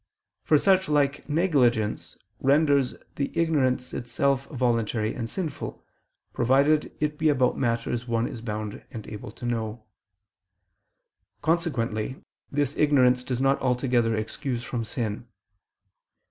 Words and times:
For 0.41 0.57
such 0.57 0.89
like 0.89 1.29
negligence 1.29 2.17
renders 2.39 2.95
the 3.17 3.31
ignorance 3.37 3.93
itself 3.93 4.45
voluntary 4.47 5.13
and 5.13 5.29
sinful, 5.29 5.85
provided 6.33 6.91
it 6.99 7.19
be 7.19 7.29
about 7.29 7.55
matters 7.55 8.07
one 8.07 8.27
is 8.27 8.41
bound 8.41 8.83
and 8.89 9.05
able 9.05 9.29
to 9.33 9.45
know. 9.45 9.83
Consequently 11.43 12.15
this 12.51 12.75
ignorance 12.77 13.21
does 13.23 13.41
not 13.41 13.61
altogether 13.61 14.15
excuse 14.15 14.63
from 14.63 14.83
sin. 14.85 15.27